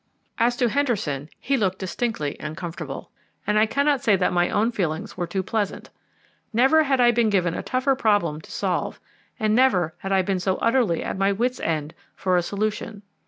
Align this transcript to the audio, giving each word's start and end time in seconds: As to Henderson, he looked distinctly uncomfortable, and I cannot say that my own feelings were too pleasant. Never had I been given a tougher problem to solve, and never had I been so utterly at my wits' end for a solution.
As 0.39 0.55
to 0.57 0.67
Henderson, 0.67 1.29
he 1.39 1.55
looked 1.57 1.77
distinctly 1.77 2.35
uncomfortable, 2.39 3.11
and 3.45 3.59
I 3.59 3.67
cannot 3.67 4.01
say 4.01 4.15
that 4.15 4.33
my 4.33 4.49
own 4.49 4.71
feelings 4.71 5.15
were 5.15 5.27
too 5.27 5.43
pleasant. 5.43 5.91
Never 6.51 6.81
had 6.85 6.99
I 6.99 7.11
been 7.11 7.29
given 7.29 7.53
a 7.53 7.61
tougher 7.61 7.93
problem 7.93 8.41
to 8.41 8.51
solve, 8.51 8.99
and 9.39 9.53
never 9.53 9.93
had 9.99 10.11
I 10.11 10.23
been 10.23 10.39
so 10.39 10.55
utterly 10.55 11.03
at 11.03 11.19
my 11.19 11.31
wits' 11.31 11.59
end 11.59 11.93
for 12.15 12.35
a 12.35 12.41
solution. 12.41 13.03